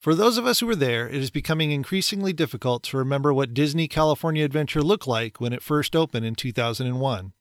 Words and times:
For 0.00 0.14
those 0.14 0.38
of 0.38 0.46
us 0.46 0.60
who 0.60 0.66
were 0.66 0.74
there, 0.74 1.06
it 1.06 1.16
is 1.16 1.30
becoming 1.30 1.72
increasingly 1.72 2.32
difficult 2.32 2.82
to 2.84 2.96
remember 2.96 3.34
what 3.34 3.52
Disney 3.52 3.86
California 3.86 4.46
Adventure 4.46 4.80
looked 4.80 5.06
like 5.06 5.42
when 5.42 5.52
it 5.52 5.62
first 5.62 5.94
opened 5.94 6.24
in 6.24 6.34
2001. 6.34 7.34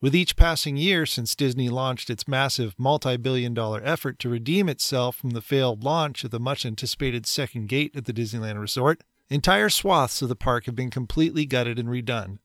With 0.00 0.14
each 0.14 0.36
passing 0.36 0.76
year 0.76 1.06
since 1.06 1.34
Disney 1.34 1.68
launched 1.68 2.08
its 2.08 2.28
massive 2.28 2.76
multi 2.78 3.16
billion 3.16 3.52
dollar 3.52 3.82
effort 3.84 4.20
to 4.20 4.28
redeem 4.28 4.68
itself 4.68 5.16
from 5.16 5.30
the 5.30 5.42
failed 5.42 5.82
launch 5.82 6.22
of 6.22 6.30
the 6.30 6.38
much 6.38 6.64
anticipated 6.64 7.26
second 7.26 7.68
gate 7.68 7.96
at 7.96 8.04
the 8.04 8.12
Disneyland 8.12 8.60
Resort, 8.60 9.02
entire 9.28 9.68
swaths 9.68 10.22
of 10.22 10.28
the 10.28 10.36
park 10.36 10.66
have 10.66 10.76
been 10.76 10.90
completely 10.90 11.46
gutted 11.46 11.80
and 11.80 11.88
redone. 11.88 12.38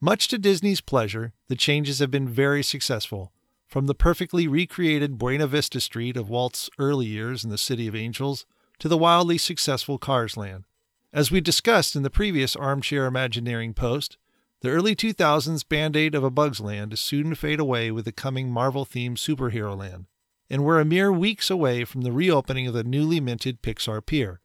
Much 0.00 0.28
to 0.28 0.38
Disney's 0.38 0.80
pleasure, 0.80 1.32
the 1.48 1.56
changes 1.56 1.98
have 1.98 2.12
been 2.12 2.28
very 2.28 2.62
successful. 2.62 3.32
From 3.66 3.86
the 3.86 3.96
perfectly 3.96 4.46
recreated 4.46 5.18
Buena 5.18 5.48
Vista 5.48 5.80
Street 5.80 6.16
of 6.16 6.30
Walt's 6.30 6.70
early 6.78 7.06
years 7.06 7.42
in 7.42 7.50
the 7.50 7.58
City 7.58 7.88
of 7.88 7.96
Angels 7.96 8.46
to 8.78 8.88
the 8.88 8.98
wildly 8.98 9.38
successful 9.38 9.98
Cars 9.98 10.36
Land. 10.36 10.64
As 11.12 11.30
we 11.30 11.40
discussed 11.40 11.96
in 11.96 12.02
the 12.02 12.10
previous 12.10 12.54
Armchair 12.54 13.06
Imagineering 13.06 13.74
post, 13.74 14.18
the 14.60 14.70
early 14.70 14.94
2000s 14.94 15.66
band 15.68 15.96
aid 15.96 16.14
of 16.14 16.24
a 16.24 16.30
Bugs 16.30 16.60
Land 16.60 16.92
is 16.92 17.00
soon 17.00 17.30
to 17.30 17.36
fade 17.36 17.60
away 17.60 17.90
with 17.90 18.04
the 18.04 18.12
coming 18.12 18.50
Marvel 18.50 18.84
themed 18.84 19.16
Superhero 19.16 19.76
Land, 19.76 20.06
and 20.50 20.64
we're 20.64 20.80
a 20.80 20.84
mere 20.84 21.12
weeks 21.12 21.50
away 21.50 21.84
from 21.84 22.02
the 22.02 22.12
reopening 22.12 22.66
of 22.66 22.74
the 22.74 22.84
newly 22.84 23.20
minted 23.20 23.62
Pixar 23.62 24.04
Pier. 24.04 24.40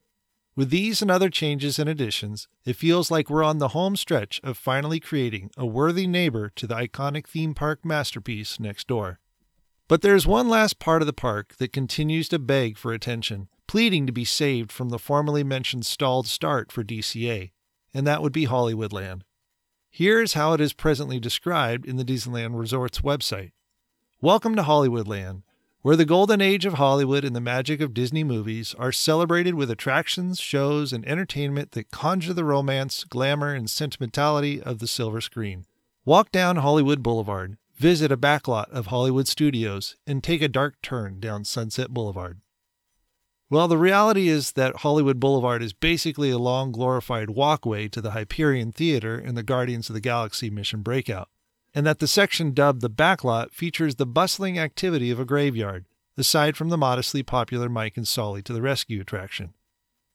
With 0.56 0.70
these 0.70 1.02
and 1.02 1.10
other 1.10 1.30
changes 1.30 1.80
and 1.80 1.88
additions, 1.88 2.46
it 2.64 2.76
feels 2.76 3.10
like 3.10 3.28
we're 3.28 3.42
on 3.42 3.58
the 3.58 3.68
home 3.68 3.96
stretch 3.96 4.40
of 4.44 4.56
finally 4.56 5.00
creating 5.00 5.50
a 5.56 5.66
worthy 5.66 6.06
neighbor 6.06 6.48
to 6.50 6.66
the 6.68 6.76
iconic 6.76 7.26
theme 7.26 7.54
park 7.54 7.84
masterpiece 7.84 8.60
next 8.60 8.86
door. 8.86 9.18
But 9.88 10.02
there's 10.02 10.26
one 10.26 10.48
last 10.48 10.78
part 10.78 11.02
of 11.02 11.06
the 11.06 11.12
park 11.12 11.56
that 11.56 11.72
continues 11.72 12.28
to 12.28 12.38
beg 12.38 12.78
for 12.78 12.92
attention, 12.92 13.48
pleading 13.74 14.06
to 14.06 14.12
be 14.12 14.24
saved 14.24 14.70
from 14.70 14.90
the 14.90 15.00
formerly 15.00 15.42
mentioned 15.42 15.84
stalled 15.84 16.28
start 16.28 16.70
for 16.70 16.84
DCA, 16.84 17.50
and 17.92 18.06
that 18.06 18.22
would 18.22 18.32
be 18.32 18.46
Hollywoodland. 18.46 19.22
Here's 19.90 20.34
how 20.34 20.52
it 20.52 20.60
is 20.60 20.72
presently 20.72 21.18
described 21.18 21.84
in 21.84 21.96
the 21.96 22.04
Disneyland 22.04 22.56
Resort's 22.56 23.00
website 23.00 23.50
Welcome 24.20 24.54
to 24.54 24.62
Hollywoodland, 24.62 25.42
where 25.82 25.96
the 25.96 26.04
golden 26.04 26.40
age 26.40 26.64
of 26.64 26.74
Hollywood 26.74 27.24
and 27.24 27.34
the 27.34 27.40
magic 27.40 27.80
of 27.80 27.92
Disney 27.92 28.22
movies 28.22 28.76
are 28.78 28.92
celebrated 28.92 29.54
with 29.54 29.72
attractions, 29.72 30.38
shows, 30.38 30.92
and 30.92 31.04
entertainment 31.04 31.72
that 31.72 31.90
conjure 31.90 32.32
the 32.32 32.44
romance, 32.44 33.02
glamour, 33.02 33.54
and 33.54 33.68
sentimentality 33.68 34.62
of 34.62 34.78
the 34.78 34.86
silver 34.86 35.20
screen. 35.20 35.66
Walk 36.04 36.30
down 36.30 36.58
Hollywood 36.58 37.02
Boulevard, 37.02 37.56
visit 37.76 38.12
a 38.12 38.16
backlot 38.16 38.70
of 38.70 38.86
Hollywood 38.86 39.26
studios, 39.26 39.96
and 40.06 40.22
take 40.22 40.42
a 40.42 40.46
dark 40.46 40.80
turn 40.80 41.18
down 41.18 41.44
Sunset 41.44 41.90
Boulevard. 41.90 42.40
Well, 43.50 43.68
the 43.68 43.78
reality 43.78 44.28
is 44.28 44.52
that 44.52 44.76
Hollywood 44.76 45.20
Boulevard 45.20 45.62
is 45.62 45.72
basically 45.74 46.30
a 46.30 46.38
long, 46.38 46.72
glorified 46.72 47.30
walkway 47.30 47.88
to 47.88 48.00
the 48.00 48.12
Hyperion 48.12 48.72
Theater 48.72 49.16
and 49.18 49.36
the 49.36 49.42
Guardians 49.42 49.90
of 49.90 49.94
the 49.94 50.00
Galaxy 50.00 50.48
mission 50.48 50.80
breakout, 50.80 51.28
and 51.74 51.86
that 51.86 51.98
the 51.98 52.08
section 52.08 52.52
dubbed 52.52 52.80
the 52.80 52.88
backlot 52.88 53.52
features 53.52 53.96
the 53.96 54.06
bustling 54.06 54.58
activity 54.58 55.10
of 55.10 55.20
a 55.20 55.26
graveyard, 55.26 55.84
aside 56.16 56.56
from 56.56 56.70
the 56.70 56.78
modestly 56.78 57.22
popular 57.22 57.68
Mike 57.68 57.96
and 57.96 58.08
Sully 58.08 58.42
to 58.42 58.52
the 58.52 58.62
Rescue 58.62 59.00
attraction. 59.00 59.52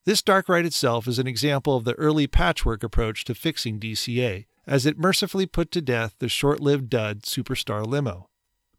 This 0.06 0.24
dark 0.24 0.50
ride 0.50 0.66
itself 0.66 1.08
is 1.08 1.20
an 1.20 1.28
example 1.28 1.76
of 1.76 1.84
the 1.84 1.94
early 1.94 2.26
patchwork 2.26 2.84
approach 2.84 3.26
to 3.26 3.36
fixing 3.36 3.80
DCA, 3.80 4.48
as 4.66 4.86
it 4.86 4.98
mercifully 4.98 5.46
put 5.46 5.72
to 5.72 5.82
death 5.82 6.16
the 6.20 6.30
short 6.30 6.62
lived 6.62 6.90
dud 6.90 7.22
Superstar 7.22 7.86
Limo. 7.86 8.30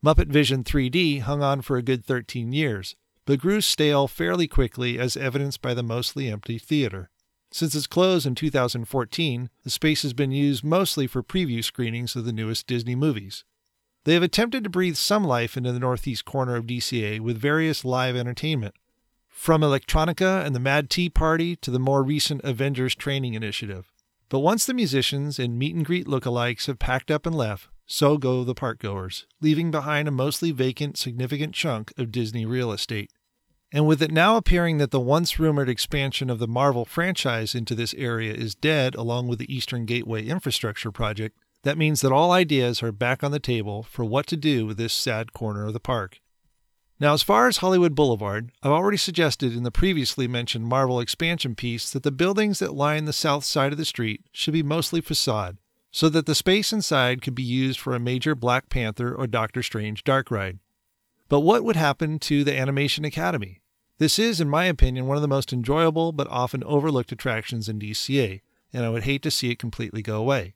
Muppet 0.04 0.28
Vision 0.28 0.64
3D 0.64 1.20
hung 1.20 1.42
on 1.42 1.60
for 1.60 1.76
a 1.76 1.82
good 1.82 2.04
13 2.04 2.52
years, 2.52 2.96
but 3.26 3.40
grew 3.40 3.60
stale 3.60 4.08
fairly 4.08 4.48
quickly, 4.48 4.98
as 4.98 5.16
evidenced 5.16 5.62
by 5.62 5.74
the 5.74 5.82
mostly 5.82 6.28
empty 6.28 6.58
theater. 6.58 7.10
Since 7.52 7.74
its 7.74 7.86
close 7.86 8.26
in 8.26 8.34
2014, 8.34 9.50
the 9.64 9.70
space 9.70 10.02
has 10.02 10.12
been 10.12 10.30
used 10.30 10.62
mostly 10.62 11.06
for 11.06 11.22
preview 11.22 11.64
screenings 11.64 12.14
of 12.14 12.24
the 12.24 12.32
newest 12.32 12.66
Disney 12.66 12.94
movies. 12.94 13.44
They 14.04 14.14
have 14.14 14.22
attempted 14.22 14.64
to 14.64 14.70
breathe 14.70 14.96
some 14.96 15.24
life 15.24 15.56
into 15.56 15.72
the 15.72 15.80
northeast 15.80 16.24
corner 16.24 16.56
of 16.56 16.66
DCA 16.66 17.20
with 17.20 17.36
various 17.36 17.84
live 17.84 18.16
entertainment, 18.16 18.74
from 19.28 19.62
Electronica 19.62 20.44
and 20.44 20.54
the 20.54 20.60
Mad 20.60 20.90
Tea 20.90 21.08
Party 21.08 21.56
to 21.56 21.70
the 21.70 21.78
more 21.78 22.02
recent 22.02 22.42
Avengers 22.44 22.94
Training 22.94 23.34
Initiative. 23.34 23.92
But 24.28 24.40
once 24.40 24.64
the 24.64 24.74
musicians 24.74 25.38
and 25.38 25.58
meet 25.58 25.74
and 25.74 25.84
greet 25.84 26.06
lookalikes 26.06 26.66
have 26.66 26.78
packed 26.78 27.10
up 27.10 27.26
and 27.26 27.34
left, 27.34 27.68
so 27.90 28.16
go 28.16 28.44
the 28.44 28.54
park 28.54 28.78
goers, 28.78 29.26
leaving 29.40 29.72
behind 29.72 30.06
a 30.06 30.12
mostly 30.12 30.52
vacant, 30.52 30.96
significant 30.96 31.52
chunk 31.52 31.92
of 31.98 32.12
Disney 32.12 32.46
real 32.46 32.70
estate. 32.70 33.10
And 33.72 33.84
with 33.84 34.00
it 34.00 34.12
now 34.12 34.36
appearing 34.36 34.78
that 34.78 34.92
the 34.92 35.00
once 35.00 35.40
rumored 35.40 35.68
expansion 35.68 36.30
of 36.30 36.38
the 36.38 36.46
Marvel 36.46 36.84
franchise 36.84 37.52
into 37.52 37.74
this 37.74 37.92
area 37.94 38.32
is 38.32 38.54
dead, 38.54 38.94
along 38.94 39.26
with 39.26 39.40
the 39.40 39.52
Eastern 39.52 39.86
Gateway 39.86 40.24
infrastructure 40.24 40.92
project, 40.92 41.36
that 41.64 41.76
means 41.76 42.00
that 42.00 42.12
all 42.12 42.30
ideas 42.30 42.80
are 42.80 42.92
back 42.92 43.24
on 43.24 43.32
the 43.32 43.40
table 43.40 43.82
for 43.82 44.04
what 44.04 44.28
to 44.28 44.36
do 44.36 44.66
with 44.66 44.76
this 44.76 44.92
sad 44.92 45.32
corner 45.32 45.66
of 45.66 45.72
the 45.72 45.80
park. 45.80 46.20
Now, 47.00 47.12
as 47.12 47.22
far 47.24 47.48
as 47.48 47.56
Hollywood 47.56 47.96
Boulevard, 47.96 48.52
I've 48.62 48.70
already 48.70 48.98
suggested 48.98 49.56
in 49.56 49.64
the 49.64 49.72
previously 49.72 50.28
mentioned 50.28 50.66
Marvel 50.66 51.00
expansion 51.00 51.56
piece 51.56 51.90
that 51.90 52.04
the 52.04 52.12
buildings 52.12 52.60
that 52.60 52.74
line 52.74 53.06
the 53.06 53.12
south 53.12 53.42
side 53.42 53.72
of 53.72 53.78
the 53.78 53.84
street 53.84 54.22
should 54.30 54.54
be 54.54 54.62
mostly 54.62 55.00
facade, 55.00 55.56
so 55.90 56.08
that 56.08 56.26
the 56.26 56.34
space 56.34 56.72
inside 56.72 57.22
could 57.22 57.34
be 57.34 57.42
used 57.42 57.80
for 57.80 57.94
a 57.94 58.00
major 58.00 58.34
Black 58.34 58.68
Panther 58.68 59.14
or 59.14 59.26
Doctor 59.26 59.62
Strange 59.62 60.04
dark 60.04 60.30
ride. 60.30 60.58
But 61.28 61.40
what 61.40 61.64
would 61.64 61.76
happen 61.76 62.18
to 62.20 62.44
the 62.44 62.56
Animation 62.56 63.04
Academy? 63.04 63.60
This 63.98 64.18
is, 64.18 64.40
in 64.40 64.48
my 64.48 64.64
opinion, 64.64 65.06
one 65.06 65.16
of 65.16 65.22
the 65.22 65.28
most 65.28 65.52
enjoyable 65.52 66.12
but 66.12 66.28
often 66.28 66.64
overlooked 66.64 67.12
attractions 67.12 67.68
in 67.68 67.78
DCA, 67.78 68.40
and 68.72 68.84
I 68.84 68.88
would 68.88 69.02
hate 69.02 69.22
to 69.22 69.30
see 69.30 69.50
it 69.50 69.58
completely 69.58 70.00
go 70.00 70.16
away. 70.16 70.54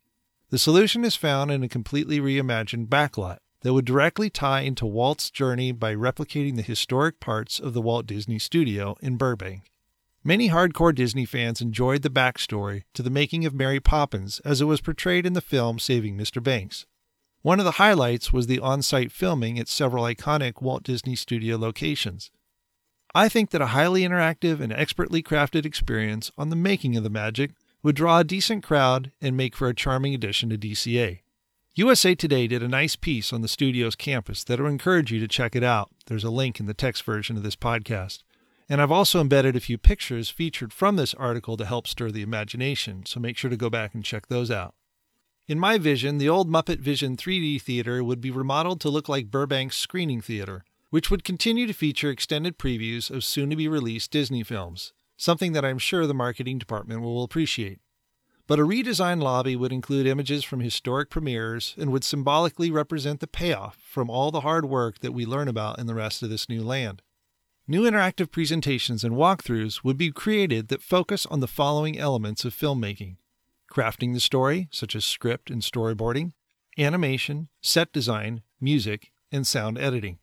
The 0.50 0.58
solution 0.58 1.04
is 1.04 1.16
found 1.16 1.50
in 1.50 1.62
a 1.62 1.68
completely 1.68 2.20
reimagined 2.20 2.88
backlot 2.88 3.38
that 3.60 3.72
would 3.72 3.84
directly 3.84 4.30
tie 4.30 4.60
into 4.60 4.86
Walt's 4.86 5.30
journey 5.30 5.72
by 5.72 5.94
replicating 5.94 6.56
the 6.56 6.62
historic 6.62 7.18
parts 7.18 7.58
of 7.58 7.72
the 7.74 7.82
Walt 7.82 8.06
Disney 8.06 8.38
Studio 8.38 8.96
in 9.00 9.16
Burbank. 9.16 9.70
Many 10.26 10.48
hardcore 10.48 10.94
Disney 10.94 11.26
fans 11.26 11.60
enjoyed 11.60 12.00
the 12.00 12.08
backstory 12.08 12.84
to 12.94 13.02
the 13.02 13.10
making 13.10 13.44
of 13.44 13.52
Mary 13.52 13.78
Poppins 13.78 14.40
as 14.40 14.62
it 14.62 14.64
was 14.64 14.80
portrayed 14.80 15.26
in 15.26 15.34
the 15.34 15.42
film 15.42 15.78
Saving 15.78 16.16
Mr. 16.16 16.42
Banks. 16.42 16.86
One 17.42 17.58
of 17.58 17.66
the 17.66 17.72
highlights 17.72 18.32
was 18.32 18.46
the 18.46 18.58
on 18.58 18.80
site 18.80 19.12
filming 19.12 19.58
at 19.58 19.68
several 19.68 20.04
iconic 20.04 20.62
Walt 20.62 20.82
Disney 20.82 21.14
Studio 21.14 21.58
locations. 21.58 22.30
I 23.14 23.28
think 23.28 23.50
that 23.50 23.60
a 23.60 23.66
highly 23.66 24.00
interactive 24.00 24.60
and 24.60 24.72
expertly 24.72 25.22
crafted 25.22 25.66
experience 25.66 26.32
on 26.38 26.48
the 26.48 26.56
making 26.56 26.96
of 26.96 27.04
the 27.04 27.10
magic 27.10 27.50
would 27.82 27.94
draw 27.94 28.20
a 28.20 28.24
decent 28.24 28.64
crowd 28.64 29.12
and 29.20 29.36
make 29.36 29.54
for 29.54 29.68
a 29.68 29.74
charming 29.74 30.14
addition 30.14 30.48
to 30.48 30.56
DCA. 30.56 31.20
USA 31.74 32.14
Today 32.14 32.46
did 32.46 32.62
a 32.62 32.68
nice 32.68 32.96
piece 32.96 33.30
on 33.30 33.42
the 33.42 33.46
studio's 33.46 33.94
campus 33.94 34.42
that 34.44 34.58
will 34.58 34.68
encourage 34.68 35.12
you 35.12 35.20
to 35.20 35.28
check 35.28 35.54
it 35.54 35.62
out. 35.62 35.90
There's 36.06 36.24
a 36.24 36.30
link 36.30 36.60
in 36.60 36.64
the 36.64 36.72
text 36.72 37.02
version 37.02 37.36
of 37.36 37.42
this 37.42 37.56
podcast. 37.56 38.22
And 38.68 38.80
I've 38.80 38.90
also 38.90 39.20
embedded 39.20 39.56
a 39.56 39.60
few 39.60 39.76
pictures 39.76 40.30
featured 40.30 40.72
from 40.72 40.96
this 40.96 41.12
article 41.14 41.56
to 41.56 41.66
help 41.66 41.86
stir 41.86 42.10
the 42.10 42.22
imagination, 42.22 43.04
so 43.04 43.20
make 43.20 43.36
sure 43.36 43.50
to 43.50 43.56
go 43.56 43.68
back 43.68 43.94
and 43.94 44.04
check 44.04 44.28
those 44.28 44.50
out. 44.50 44.74
In 45.46 45.58
my 45.58 45.76
vision, 45.76 46.16
the 46.16 46.28
old 46.30 46.48
Muppet 46.48 46.78
Vision 46.78 47.18
3D 47.18 47.60
theater 47.60 48.02
would 48.02 48.22
be 48.22 48.30
remodeled 48.30 48.80
to 48.80 48.88
look 48.88 49.10
like 49.10 49.30
Burbank's 49.30 49.76
Screening 49.76 50.22
Theater, 50.22 50.64
which 50.88 51.10
would 51.10 51.24
continue 51.24 51.66
to 51.66 51.74
feature 51.74 52.08
extended 52.08 52.56
previews 52.56 53.10
of 53.10 53.24
soon 53.24 53.50
to 53.50 53.56
be 53.56 53.68
released 53.68 54.10
Disney 54.10 54.42
films, 54.42 54.94
something 55.18 55.52
that 55.52 55.64
I'm 55.64 55.78
sure 55.78 56.06
the 56.06 56.14
marketing 56.14 56.56
department 56.58 57.02
will 57.02 57.22
appreciate. 57.22 57.80
But 58.46 58.58
a 58.58 58.62
redesigned 58.62 59.22
lobby 59.22 59.56
would 59.56 59.72
include 59.72 60.06
images 60.06 60.44
from 60.44 60.60
historic 60.60 61.10
premieres 61.10 61.74
and 61.78 61.92
would 61.92 62.04
symbolically 62.04 62.70
represent 62.70 63.20
the 63.20 63.26
payoff 63.26 63.76
from 63.76 64.08
all 64.08 64.30
the 64.30 64.40
hard 64.40 64.66
work 64.66 65.00
that 65.00 65.12
we 65.12 65.26
learn 65.26 65.48
about 65.48 65.78
in 65.78 65.86
the 65.86 65.94
rest 65.94 66.22
of 66.22 66.30
this 66.30 66.48
new 66.48 66.62
land. 66.62 67.02
New 67.66 67.90
interactive 67.90 68.30
presentations 68.30 69.04
and 69.04 69.14
walkthroughs 69.14 69.82
would 69.82 69.96
be 69.96 70.10
created 70.10 70.68
that 70.68 70.82
focus 70.82 71.24
on 71.26 71.40
the 71.40 71.48
following 71.48 71.98
elements 71.98 72.44
of 72.44 72.54
filmmaking 72.54 73.16
crafting 73.72 74.12
the 74.12 74.20
story, 74.20 74.68
such 74.70 74.94
as 74.94 75.04
script 75.04 75.50
and 75.50 75.60
storyboarding, 75.60 76.32
animation, 76.78 77.48
set 77.60 77.92
design, 77.92 78.42
music, 78.60 79.10
and 79.32 79.46
sound 79.46 79.78
editing. 79.78 80.18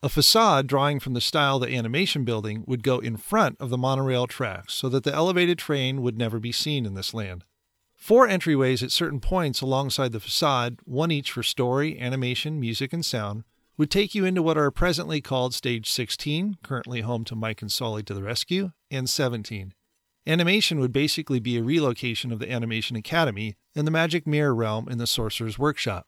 A 0.00 0.08
facade 0.08 0.66
drawing 0.68 1.00
from 1.00 1.14
the 1.14 1.20
style 1.20 1.56
of 1.56 1.62
the 1.62 1.74
animation 1.74 2.24
building 2.24 2.62
would 2.68 2.84
go 2.84 2.98
in 3.00 3.16
front 3.16 3.56
of 3.58 3.70
the 3.70 3.78
monorail 3.78 4.28
tracks 4.28 4.74
so 4.74 4.88
that 4.90 5.02
the 5.02 5.14
elevated 5.14 5.58
train 5.58 6.02
would 6.02 6.16
never 6.16 6.38
be 6.38 6.52
seen 6.52 6.86
in 6.86 6.94
this 6.94 7.14
land. 7.14 7.44
Four 7.96 8.28
entryways 8.28 8.82
at 8.82 8.92
certain 8.92 9.18
points 9.18 9.60
alongside 9.60 10.12
the 10.12 10.20
facade, 10.20 10.78
one 10.84 11.10
each 11.10 11.32
for 11.32 11.42
story, 11.42 11.98
animation, 11.98 12.60
music, 12.60 12.92
and 12.92 13.04
sound, 13.04 13.44
would 13.76 13.90
take 13.90 14.14
you 14.14 14.24
into 14.24 14.42
what 14.42 14.56
are 14.56 14.70
presently 14.70 15.20
called 15.20 15.52
Stage 15.52 15.90
16, 15.90 16.58
currently 16.62 17.00
home 17.00 17.24
to 17.24 17.34
Mike 17.34 17.60
and 17.60 17.72
Sully 17.72 18.02
to 18.04 18.14
the 18.14 18.22
Rescue, 18.22 18.70
and 18.90 19.10
17. 19.10 19.74
Animation 20.26 20.80
would 20.80 20.92
basically 20.92 21.40
be 21.40 21.58
a 21.58 21.62
relocation 21.62 22.32
of 22.32 22.38
the 22.38 22.50
Animation 22.50 22.96
Academy 22.96 23.56
and 23.74 23.86
the 23.86 23.90
Magic 23.90 24.26
Mirror 24.26 24.54
realm 24.54 24.88
in 24.88 24.98
the 24.98 25.06
Sorcerer's 25.06 25.58
Workshop. 25.58 26.06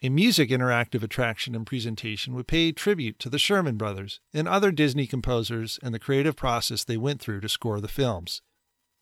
A 0.00 0.10
music 0.10 0.50
interactive 0.50 1.02
attraction 1.02 1.56
and 1.56 1.66
presentation 1.66 2.34
would 2.34 2.46
pay 2.46 2.70
tribute 2.70 3.18
to 3.18 3.28
the 3.28 3.38
Sherman 3.38 3.76
Brothers 3.76 4.20
and 4.32 4.46
other 4.46 4.70
Disney 4.70 5.08
composers 5.08 5.78
and 5.82 5.92
the 5.92 5.98
creative 5.98 6.36
process 6.36 6.84
they 6.84 6.96
went 6.96 7.20
through 7.20 7.40
to 7.40 7.48
score 7.48 7.80
the 7.80 7.88
films. 7.88 8.40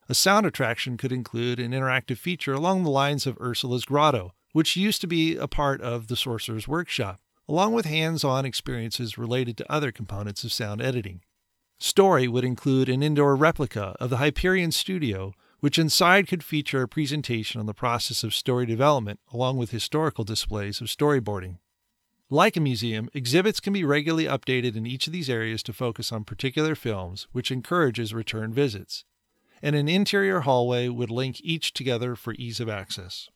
A 0.09 0.15
sound 0.15 0.47
attraction 0.47 0.97
could 0.97 1.13
include 1.13 1.61
an 1.61 1.73
interactive 1.73 2.17
feature 2.17 2.55
along 2.55 2.85
the 2.85 2.91
lines 2.91 3.27
of 3.27 3.37
Ursula's 3.41 3.85
Grotto, 3.85 4.33
which 4.53 4.77
used 4.77 5.03
to 5.03 5.07
be 5.07 5.37
a 5.37 5.49
part 5.49 5.83
of 5.83 6.07
the 6.07 6.17
Sorcerer's 6.17 6.67
Workshop, 6.67 7.21
along 7.49 7.73
with 7.73 7.87
hands 7.87 8.25
on 8.25 8.45
experiences 8.45 9.19
related 9.19 9.57
to 9.57 9.73
other 9.73 9.93
components 9.93 10.45
of 10.45 10.53
sound 10.53 10.81
editing. 10.81 11.21
Story 11.79 12.27
would 12.27 12.45
include 12.45 12.89
an 12.89 13.03
indoor 13.03 13.37
replica 13.37 13.95
of 14.01 14.11
the 14.11 14.17
Hyperion 14.17 14.73
Studio, 14.73 15.35
which 15.61 15.79
inside 15.79 16.27
could 16.27 16.43
feature 16.43 16.83
a 16.83 16.89
presentation 16.89 17.61
on 17.61 17.67
the 17.67 17.75
process 17.75 18.25
of 18.25 18.35
story 18.35 18.67
development 18.67 19.21
along 19.33 19.59
with 19.59 19.71
historical 19.71 20.25
displays 20.25 20.81
of 20.81 20.87
storyboarding. 20.89 21.59
Like 22.29 22.57
a 22.57 22.61
museum, 22.61 23.09
exhibits 23.15 23.61
can 23.61 23.73
be 23.73 23.85
regularly 23.85 24.25
updated 24.25 24.75
in 24.75 24.87
each 24.87 25.07
of 25.07 25.13
these 25.13 25.31
areas 25.31 25.63
to 25.63 25.73
focus 25.73 26.11
on 26.11 26.25
particular 26.25 26.75
films, 26.75 27.29
which 27.31 27.53
encourages 27.53 28.13
return 28.13 28.53
visits. 28.53 29.05
And 29.63 29.77
an 29.77 29.89
interior 29.89 30.41
hallway 30.41 30.89
would 30.89 31.11
link 31.11 31.41
each 31.43 31.73
together 31.73 32.17
for 32.17 32.35
ease 32.35 32.59
of 32.59 32.69
access. 32.69 33.29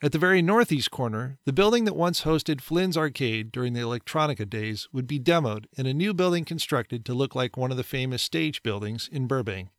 At 0.00 0.12
the 0.12 0.18
very 0.18 0.42
northeast 0.42 0.92
corner, 0.92 1.38
the 1.44 1.52
building 1.52 1.84
that 1.84 1.96
once 1.96 2.22
hosted 2.22 2.60
Flynn's 2.60 2.96
Arcade 2.96 3.50
during 3.50 3.72
the 3.72 3.80
Electronica 3.80 4.48
days 4.48 4.86
would 4.92 5.08
be 5.08 5.18
demoed 5.18 5.64
and 5.76 5.88
a 5.88 5.94
new 5.94 6.14
building 6.14 6.44
constructed 6.44 7.04
to 7.04 7.14
look 7.14 7.34
like 7.34 7.56
one 7.56 7.72
of 7.72 7.76
the 7.76 7.82
famous 7.82 8.22
stage 8.22 8.62
buildings 8.62 9.08
in 9.10 9.26
Burbank. 9.26 9.70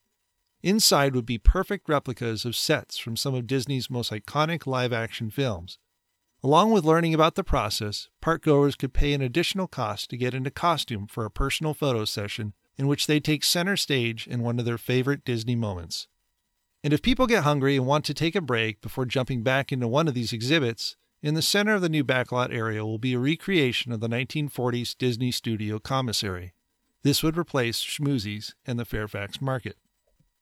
Inside 0.62 1.16
would 1.16 1.26
be 1.26 1.38
perfect 1.38 1.88
replicas 1.88 2.44
of 2.44 2.58
sets 2.58 2.98
from 2.98 3.16
some 3.16 3.34
of 3.34 3.48
Disney's 3.48 3.90
most 3.90 4.12
iconic 4.12 4.68
live 4.68 4.92
action 4.92 5.30
films. 5.30 5.78
Along 6.44 6.72
with 6.72 6.84
learning 6.84 7.14
about 7.14 7.36
the 7.36 7.44
process, 7.46 8.10
parkgoers 8.22 8.78
could 8.78 8.94
pay 8.94 9.14
an 9.14 9.22
additional 9.22 9.68
cost 9.68 10.10
to 10.10 10.18
get 10.18 10.34
into 10.34 10.52
costume 10.52 11.08
for 11.08 11.24
a 11.24 11.32
personal 11.32 11.74
photo 11.74 12.04
session 12.04 12.54
in 12.78 12.88
which 12.88 13.08
they 13.08 13.22
take 13.22 13.46
center 13.46 13.78
stage 13.78 14.28
in 14.28 14.42
one 14.42 14.60
of 14.60 14.66
their 14.66 14.78
favorite 14.78 15.24
Disney 15.24 15.56
moments. 15.56 16.10
And 16.84 16.94
if 16.94 17.02
people 17.02 17.28
get 17.28 17.44
hungry 17.44 17.76
and 17.76 17.86
want 17.86 18.06
to 18.06 18.14
take 18.14 18.36
a 18.36 18.42
break 18.42 18.82
before 18.82 19.06
jumping 19.06 19.44
back 19.44 19.72
into 19.72 19.88
one 19.88 20.08
of 20.08 20.14
these 20.14 20.32
exhibits, 20.32 20.96
in 21.22 21.34
the 21.34 21.42
center 21.42 21.76
of 21.76 21.82
the 21.82 21.90
new 21.90 22.06
backlot 22.06 22.54
area 22.54 22.86
will 22.86 22.98
be 22.98 23.14
a 23.14 23.20
recreation 23.20 23.92
of 23.92 24.00
the 24.00 24.08
1940s 24.08 24.98
Disney 24.98 25.32
Studio 25.32 25.78
commissary. 25.78 26.54
This 27.04 27.22
would 27.22 27.38
replace 27.38 27.84
Schmoozies 27.84 28.54
and 28.66 28.80
the 28.80 28.86
Fairfax 28.86 29.42
Market. 29.42 29.76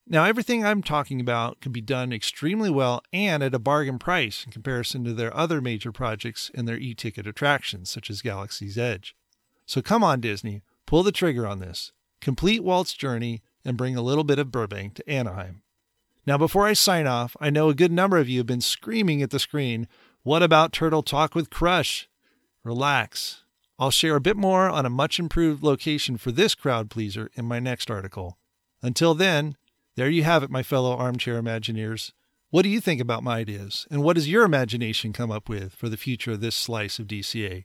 Now, 0.09 0.23
everything 0.23 0.63
I'm 0.63 0.83
talking 0.83 1.19
about 1.19 1.59
can 1.59 1.71
be 1.71 1.81
done 1.81 2.13
extremely 2.13 2.69
well 2.69 3.01
and 3.11 3.43
at 3.43 3.53
a 3.53 3.59
bargain 3.59 3.99
price 3.99 4.45
in 4.45 4.51
comparison 4.51 5.03
to 5.03 5.13
their 5.13 5.35
other 5.35 5.59
major 5.59 5.91
projects 5.91 6.49
and 6.55 6.67
their 6.67 6.77
e 6.77 6.93
ticket 6.93 7.27
attractions, 7.27 7.89
such 7.89 8.09
as 8.09 8.21
Galaxy's 8.21 8.77
Edge. 8.77 9.15
So 9.65 9.81
come 9.81 10.03
on, 10.03 10.21
Disney, 10.21 10.63
pull 10.85 11.03
the 11.03 11.11
trigger 11.11 11.45
on 11.45 11.59
this. 11.59 11.91
Complete 12.21 12.63
Walt's 12.63 12.93
journey 12.93 13.41
and 13.65 13.75
bring 13.75 13.97
a 13.97 14.01
little 14.01 14.23
bit 14.23 14.39
of 14.39 14.51
Burbank 14.51 14.93
to 14.95 15.09
Anaheim. 15.09 15.61
Now, 16.27 16.37
before 16.37 16.67
I 16.67 16.73
sign 16.73 17.07
off, 17.07 17.37
I 17.39 17.49
know 17.49 17.69
a 17.69 17.73
good 17.73 17.91
number 17.91 18.17
of 18.17 18.27
you 18.27 18.39
have 18.39 18.45
been 18.45 18.59
screaming 18.59 19.21
at 19.21 19.29
the 19.29 19.39
screen, 19.39 19.87
What 20.23 20.43
about 20.43 20.73
Turtle 20.73 21.01
Talk 21.01 21.33
with 21.33 21.49
Crush? 21.49 22.09
Relax. 22.65 23.45
I'll 23.79 23.91
share 23.91 24.17
a 24.17 24.21
bit 24.21 24.35
more 24.35 24.69
on 24.69 24.85
a 24.85 24.89
much 24.89 25.19
improved 25.19 25.63
location 25.63 26.17
for 26.17 26.33
this 26.33 26.53
crowd 26.53 26.89
pleaser 26.89 27.31
in 27.35 27.45
my 27.45 27.59
next 27.59 27.89
article. 27.89 28.37
Until 28.81 29.13
then, 29.13 29.55
there 29.95 30.09
you 30.09 30.23
have 30.23 30.43
it, 30.43 30.51
my 30.51 30.63
fellow 30.63 30.97
armchair 30.97 31.41
Imagineers. 31.41 32.11
What 32.49 32.63
do 32.63 32.69
you 32.69 32.81
think 32.81 32.99
about 32.99 33.23
my 33.23 33.37
ideas? 33.37 33.87
And 33.89 34.03
what 34.03 34.17
does 34.17 34.27
your 34.27 34.43
imagination 34.43 35.13
come 35.13 35.31
up 35.31 35.47
with 35.47 35.73
for 35.73 35.87
the 35.87 35.95
future 35.95 36.33
of 36.33 36.41
this 36.41 36.55
slice 36.55 36.99
of 36.99 37.07
DCA? 37.07 37.63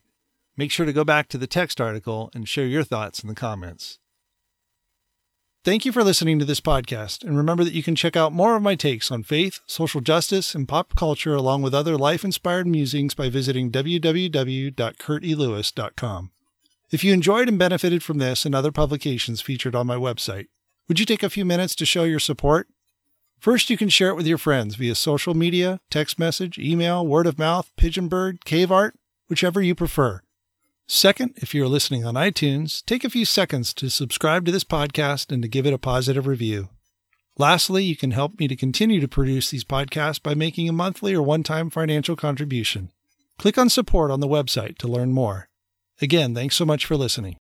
Make 0.57 0.71
sure 0.71 0.87
to 0.87 0.93
go 0.93 1.03
back 1.03 1.27
to 1.31 1.39
the 1.39 1.49
text 1.49 1.81
article 1.81 2.31
and 2.33 2.49
share 2.49 2.67
your 2.67 2.85
thoughts 2.85 3.25
in 3.25 3.29
the 3.29 3.35
comments. 3.35 3.99
Thank 5.65 5.85
you 5.85 5.93
for 5.93 6.03
listening 6.03 6.41
to 6.41 6.45
this 6.45 6.61
podcast, 6.61 7.23
and 7.23 7.37
remember 7.37 7.63
that 7.63 7.73
you 7.73 7.85
can 7.85 7.95
check 7.95 8.17
out 8.17 8.33
more 8.33 8.57
of 8.57 8.65
my 8.65 8.75
takes 8.75 9.13
on 9.13 9.23
faith, 9.23 9.61
social 9.65 10.01
justice, 10.01 10.57
and 10.57 10.67
pop 10.67 10.97
culture, 10.97 11.37
along 11.37 11.63
with 11.63 11.73
other 11.73 11.97
life 11.97 12.25
inspired 12.25 12.67
musings 12.67 13.15
by 13.15 13.31
visiting 13.31 13.71
www.kurtelewis.com. 13.71 16.31
If 16.91 17.05
you 17.05 17.13
enjoyed 17.13 17.49
and 17.49 17.61
benefited 17.61 18.03
from 18.03 18.19
this 18.19 18.45
and 18.45 18.57
other 18.57 18.73
publications 18.73 19.41
featured 19.41 19.77
on 19.77 19.87
my 19.87 19.95
website, 19.95 20.49
would 20.89 20.99
you 20.99 21.07
take 21.07 21.23
a 21.23 21.31
few 21.31 21.45
minutes 21.45 21.77
to 21.77 21.87
show 21.87 22.03
your 22.03 22.19
support? 22.19 22.67
First, 23.39 23.71
you 23.71 23.77
can 23.77 23.89
share 23.89 24.09
it 24.09 24.17
with 24.17 24.27
your 24.27 24.39
friends 24.39 24.75
via 24.75 24.97
social 24.97 25.35
media, 25.35 25.79
text 25.93 26.19
message, 26.19 26.59
email, 26.59 27.07
word 27.07 27.29
of 27.29 27.39
mouth, 27.39 27.71
pigeon 27.77 28.09
bird, 28.09 28.45
cave 28.45 28.73
art, 28.73 28.97
whichever 29.29 29.63
you 29.63 29.77
prefer. 29.77 30.23
Second, 30.89 31.33
if 31.37 31.55
you're 31.55 31.69
listening 31.69 32.05
on 32.05 32.15
iTunes, 32.15 32.85
take 32.85 33.05
a 33.05 33.11
few 33.11 33.25
seconds 33.25 33.73
to 33.75 33.89
subscribe 33.89 34.45
to 34.45 34.53
this 34.53 34.65
podcast 34.65 35.33
and 35.33 35.43
to 35.43 35.49
give 35.49 35.67
it 35.67 35.73
a 35.73 35.79
positive 35.79 36.27
review. 36.27 36.69
Lastly, 37.39 37.85
you 37.85 37.97
can 37.97 38.11
help 38.11 38.39
me 38.39 38.47
to 38.47 38.57
continue 38.57 39.01
to 39.01 39.09
produce 39.09 39.51
these 39.51 39.65
podcasts 39.65 40.23
by 40.23 40.35
making 40.35 40.69
a 40.69 40.73
monthly 40.73 41.15
or 41.15 41.23
one 41.23 41.43
time 41.43 41.71
financial 41.71 42.15
contribution. 42.15 42.91
Click 43.39 43.57
on 43.57 43.71
support 43.71 44.11
on 44.11 44.21
the 44.21 44.29
website 44.29 44.77
to 44.79 44.89
learn 44.89 45.13
more. 45.13 45.49
Again, 46.01 46.35
thanks 46.35 46.57
so 46.57 46.67
much 46.67 46.85
for 46.85 46.97
listening. 46.97 47.31